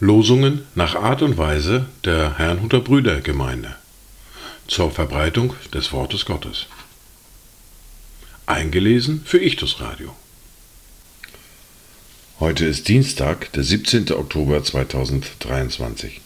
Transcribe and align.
Losungen 0.00 0.62
nach 0.74 0.96
Art 0.96 1.22
und 1.22 1.38
Weise 1.38 1.86
der 2.04 2.38
Herrnhuter 2.38 2.80
Brüdergemeinde 2.80 3.76
zur 4.66 4.90
Verbreitung 4.90 5.54
des 5.72 5.92
Wortes 5.92 6.24
Gottes. 6.24 6.66
Eingelesen 8.46 9.22
für 9.24 9.38
Ichtus 9.38 9.80
Radio. 9.80 10.16
Heute 12.40 12.64
ist 12.64 12.88
Dienstag, 12.88 13.52
der 13.52 13.62
17. 13.62 14.12
Oktober 14.12 14.64
2023. 14.64 16.20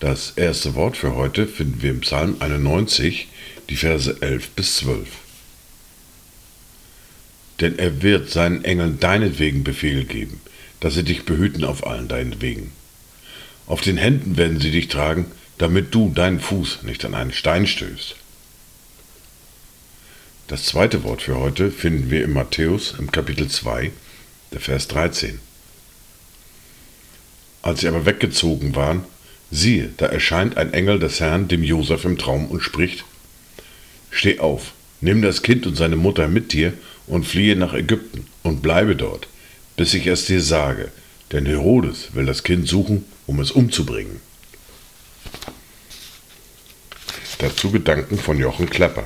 Das 0.00 0.32
erste 0.36 0.74
Wort 0.74 0.96
für 0.96 1.14
heute 1.14 1.46
finden 1.46 1.82
wir 1.82 1.90
im 1.90 2.00
Psalm 2.00 2.36
91, 2.40 3.28
die 3.68 3.76
Verse 3.76 4.16
11 4.20 4.50
bis 4.50 4.76
12. 4.76 5.25
Denn 7.60 7.78
er 7.78 8.02
wird 8.02 8.30
seinen 8.30 8.64
Engeln 8.64 9.00
deinetwegen 9.00 9.64
Befehl 9.64 10.04
geben, 10.04 10.40
dass 10.80 10.94
sie 10.94 11.04
dich 11.04 11.24
behüten 11.24 11.64
auf 11.64 11.86
allen 11.86 12.08
deinen 12.08 12.40
Wegen. 12.42 12.72
Auf 13.66 13.80
den 13.80 13.96
Händen 13.96 14.36
werden 14.36 14.60
sie 14.60 14.70
dich 14.70 14.88
tragen, 14.88 15.26
damit 15.58 15.94
du 15.94 16.10
deinen 16.14 16.40
Fuß 16.40 16.82
nicht 16.82 17.04
an 17.04 17.14
einen 17.14 17.32
Stein 17.32 17.66
stößt. 17.66 18.16
Das 20.48 20.64
zweite 20.66 21.02
Wort 21.02 21.22
für 21.22 21.38
heute 21.38 21.72
finden 21.72 22.10
wir 22.10 22.22
in 22.22 22.32
Matthäus 22.32 22.94
im 22.98 23.10
Kapitel 23.10 23.48
2, 23.48 23.90
der 24.52 24.60
Vers 24.60 24.86
13. 24.88 25.40
Als 27.62 27.80
sie 27.80 27.88
aber 27.88 28.06
weggezogen 28.06 28.76
waren, 28.76 29.02
siehe, 29.50 29.90
da 29.96 30.06
erscheint 30.06 30.56
ein 30.56 30.72
Engel 30.72 31.00
des 31.00 31.18
Herrn 31.18 31.48
dem 31.48 31.64
Josef 31.64 32.04
im 32.04 32.16
Traum 32.16 32.46
und 32.46 32.60
spricht: 32.60 33.04
Steh 34.10 34.38
auf, 34.38 34.72
nimm 35.00 35.20
das 35.20 35.42
Kind 35.42 35.66
und 35.66 35.74
seine 35.74 35.96
Mutter 35.96 36.28
mit 36.28 36.52
dir 36.52 36.74
und 37.06 37.26
fliehe 37.26 37.56
nach 37.56 37.74
Ägypten 37.74 38.26
und 38.42 38.62
bleibe 38.62 38.96
dort, 38.96 39.28
bis 39.76 39.94
ich 39.94 40.06
es 40.06 40.26
dir 40.26 40.40
sage, 40.40 40.90
denn 41.32 41.46
Herodes 41.46 42.14
will 42.14 42.26
das 42.26 42.42
Kind 42.42 42.68
suchen, 42.68 43.04
um 43.26 43.40
es 43.40 43.50
umzubringen. 43.50 44.20
Dazu 47.38 47.70
Gedanken 47.70 48.18
von 48.18 48.38
Jochen 48.38 48.70
Klepper. 48.70 49.04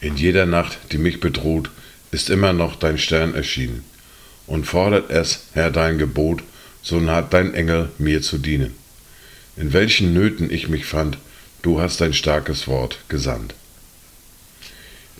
In 0.00 0.16
jeder 0.16 0.46
Nacht, 0.46 0.78
die 0.90 0.98
mich 0.98 1.20
bedroht, 1.20 1.70
ist 2.10 2.28
immer 2.28 2.52
noch 2.52 2.76
dein 2.76 2.98
Stern 2.98 3.34
erschienen, 3.34 3.84
und 4.46 4.66
fordert 4.66 5.10
es, 5.10 5.44
Herr, 5.54 5.70
dein 5.70 5.96
Gebot, 5.96 6.42
so 6.82 6.98
naht 7.00 7.32
dein 7.32 7.54
Engel 7.54 7.90
mir 7.98 8.20
zu 8.20 8.38
dienen. 8.38 8.74
In 9.56 9.72
welchen 9.72 10.12
Nöten 10.12 10.50
ich 10.50 10.68
mich 10.68 10.84
fand, 10.84 11.18
du 11.62 11.80
hast 11.80 12.00
dein 12.00 12.12
starkes 12.12 12.66
Wort 12.66 12.98
gesandt. 13.08 13.54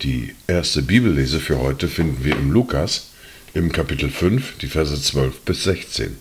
Die 0.00 0.34
erste 0.48 0.82
Bibellese 0.82 1.38
für 1.38 1.58
heute 1.60 1.86
finden 1.86 2.24
wir 2.24 2.36
im 2.36 2.50
Lukas, 2.50 3.10
im 3.54 3.70
Kapitel 3.70 4.10
5, 4.10 4.58
die 4.58 4.66
Verse 4.66 5.00
12 5.00 5.40
bis 5.42 5.64
16. 5.64 6.16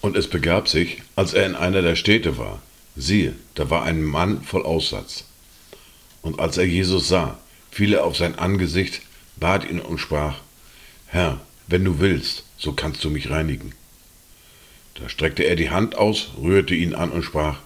Und 0.00 0.16
es 0.16 0.28
begab 0.28 0.66
sich, 0.66 1.02
als 1.14 1.34
er 1.34 1.46
in 1.46 1.54
einer 1.54 1.82
der 1.82 1.94
Städte 1.94 2.38
war, 2.38 2.62
siehe, 2.96 3.34
da 3.54 3.70
war 3.70 3.84
ein 3.84 4.02
Mann 4.02 4.42
voll 4.42 4.64
Aussatz. 4.64 5.24
Und 6.22 6.40
als 6.40 6.58
er 6.58 6.66
Jesus 6.66 7.08
sah, 7.08 7.38
fiel 7.70 7.94
er 7.94 8.04
auf 8.04 8.16
sein 8.16 8.38
Angesicht, 8.38 9.02
bat 9.36 9.68
ihn 9.68 9.80
und 9.80 9.98
sprach, 9.98 10.40
Herr, 11.06 11.40
wenn 11.68 11.84
du 11.84 12.00
willst, 12.00 12.44
so 12.56 12.72
kannst 12.72 13.04
du 13.04 13.10
mich 13.10 13.30
reinigen. 13.30 13.72
Da 14.94 15.08
streckte 15.08 15.44
er 15.44 15.56
die 15.56 15.70
Hand 15.70 15.94
aus, 15.94 16.30
rührte 16.40 16.74
ihn 16.74 16.94
an 16.94 17.10
und 17.10 17.22
sprach, 17.22 17.58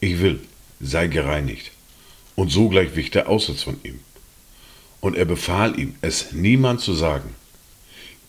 Ich 0.00 0.20
will, 0.20 0.40
sei 0.80 1.06
gereinigt. 1.08 1.70
Und 2.34 2.50
sogleich 2.50 2.96
wich 2.96 3.10
der 3.10 3.28
Aussatz 3.28 3.62
von 3.62 3.76
ihm 3.82 4.00
und 5.00 5.16
er 5.16 5.24
befahl 5.24 5.78
ihm, 5.78 5.94
es 6.02 6.32
niemand 6.32 6.80
zu 6.80 6.92
sagen. 6.92 7.34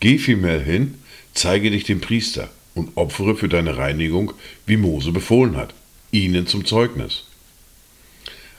Geh 0.00 0.18
vielmehr 0.18 0.60
hin, 0.60 0.94
zeige 1.34 1.70
dich 1.70 1.84
dem 1.84 2.00
Priester 2.00 2.50
und 2.74 2.96
opfere 2.96 3.36
für 3.36 3.48
deine 3.48 3.76
Reinigung, 3.76 4.32
wie 4.66 4.76
Mose 4.76 5.12
befohlen 5.12 5.56
hat, 5.56 5.74
ihnen 6.10 6.46
zum 6.46 6.64
Zeugnis. 6.64 7.24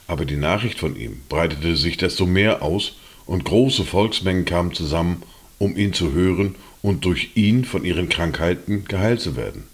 Aber 0.06 0.24
die 0.24 0.36
Nachricht 0.36 0.78
von 0.78 0.96
ihm 0.96 1.20
breitete 1.28 1.76
sich 1.76 1.96
desto 1.96 2.26
mehr 2.26 2.62
aus, 2.62 2.96
und 3.26 3.46
große 3.46 3.84
Volksmengen 3.84 4.44
kamen 4.44 4.74
zusammen, 4.74 5.22
um 5.58 5.78
ihn 5.78 5.94
zu 5.94 6.12
hören 6.12 6.56
und 6.82 7.06
durch 7.06 7.30
ihn 7.36 7.64
von 7.64 7.86
ihren 7.86 8.10
Krankheiten 8.10 8.84
geheilt 8.84 9.22
zu 9.22 9.34
werden. 9.34 9.64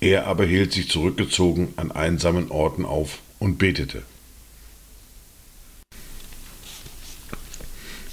Er 0.00 0.26
aber 0.26 0.44
hielt 0.44 0.72
sich 0.72 0.88
zurückgezogen 0.88 1.74
an 1.76 1.92
einsamen 1.92 2.50
Orten 2.50 2.84
auf 2.84 3.18
und 3.38 3.58
betete. 3.58 4.02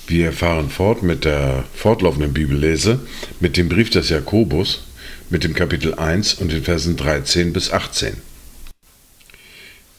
Wir 0.07 0.33
fahren 0.33 0.69
fort 0.69 1.03
mit 1.03 1.23
der 1.23 1.63
fortlaufenden 1.73 2.33
Bibellese, 2.33 2.99
mit 3.39 3.55
dem 3.55 3.69
Brief 3.69 3.89
des 3.89 4.09
Jakobus, 4.09 4.83
mit 5.29 5.45
dem 5.45 5.53
Kapitel 5.53 5.93
1 5.93 6.33
und 6.33 6.51
den 6.51 6.63
Versen 6.63 6.97
13 6.97 7.53
bis 7.53 7.71
18. 7.71 8.17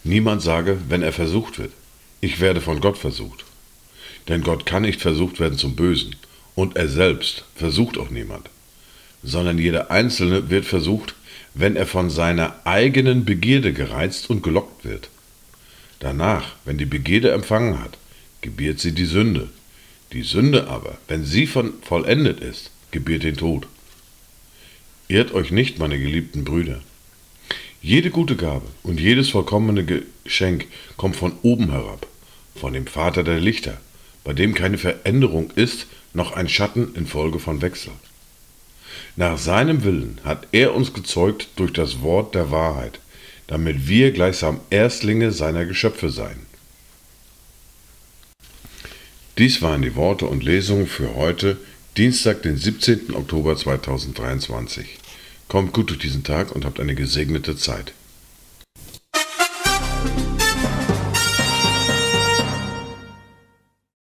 Niemand 0.05 0.43
sage, 0.43 0.79
wenn 0.89 1.03
er 1.03 1.13
versucht 1.13 1.59
wird, 1.59 1.73
ich 2.21 2.41
werde 2.41 2.61
von 2.61 2.81
Gott 2.81 2.99
versucht. 2.99 3.45
Denn 4.29 4.43
Gott 4.43 4.67
kann 4.67 4.83
nicht 4.83 5.01
versucht 5.01 5.41
werden 5.41 5.57
zum 5.57 5.77
Bösen, 5.77 6.17
und 6.55 6.77
er 6.77 6.89
selbst 6.89 7.45
versucht 7.55 7.97
auch 7.97 8.11
niemand, 8.11 8.51
sondern 9.23 9.59
jeder 9.59 9.91
Einzelne 9.91 10.51
wird 10.51 10.65
versucht, 10.65 11.15
wenn 11.55 11.77
er 11.77 11.87
von 11.87 12.11
seiner 12.11 12.55
eigenen 12.65 13.25
Begierde 13.25 13.73
gereizt 13.73 14.31
und 14.31 14.43
gelockt 14.43 14.85
wird. 14.85 15.09
Danach, 16.01 16.57
wenn 16.65 16.79
die 16.79 16.87
Begierde 16.87 17.31
empfangen 17.33 17.81
hat, 17.81 17.99
gebiert 18.41 18.81
sie 18.81 18.93
die 18.93 19.07
Sünde, 19.07 19.49
die 20.13 20.23
Sünde 20.23 20.69
aber, 20.69 20.99
wenn 21.09 21.25
sie 21.25 21.47
von 21.47 21.75
vollendet 21.83 22.41
ist, 22.41 22.71
gebiert 22.91 23.23
den 23.23 23.37
Tod. 23.37 23.67
Irrt 25.09 25.33
euch 25.33 25.51
nicht, 25.51 25.79
meine 25.79 25.99
geliebten 25.99 26.45
Brüder. 26.45 26.81
Jede 27.81 28.11
gute 28.11 28.37
Gabe 28.37 28.67
und 28.83 29.01
jedes 29.01 29.31
vollkommene 29.31 29.85
Geschenk 29.85 30.67
kommt 30.97 31.17
von 31.17 31.33
oben 31.43 31.71
herab, 31.71 32.07
von 32.55 32.73
dem 32.73 32.87
Vater 32.87 33.25
der 33.25 33.41
Lichter, 33.41 33.81
bei 34.25 34.33
dem 34.33 34.55
keine 34.55 34.79
Veränderung 34.79 35.51
ist, 35.53 35.87
noch 36.15 36.33
ein 36.33 36.49
Schatten 36.49 36.95
infolge 36.95 37.39
von 37.39 37.63
Wechsel. 37.63 37.93
Nach 39.17 39.39
seinem 39.39 39.85
Willen 39.85 40.21
hat 40.25 40.49
er 40.53 40.75
uns 40.75 40.93
gezeugt 40.93 41.49
durch 41.57 41.73
das 41.73 42.01
Wort 42.03 42.35
der 42.35 42.51
Wahrheit, 42.51 43.01
damit 43.47 43.89
wir 43.89 44.13
gleichsam 44.13 44.61
Erstlinge 44.71 45.33
seiner 45.33 45.65
Geschöpfe 45.67 46.11
seien. 46.11 46.47
Dies 49.39 49.63
waren 49.63 49.83
die 49.83 49.97
Worte 49.97 50.27
und 50.27 50.45
Lesungen 50.45 50.87
für 50.87 51.15
heute, 51.15 51.57
Dienstag, 51.97 52.43
den 52.43 52.57
17. 52.57 53.15
Oktober 53.15 53.57
2023. 53.57 54.99
Kommt 55.49 55.73
gut 55.73 55.91
durch 55.91 55.99
diesen 55.99 56.25
Tag 56.25 56.53
und 56.55 56.65
habt 56.65 56.81
eine 56.81 56.95
gesegnete 56.95 57.57
Zeit. 57.57 57.93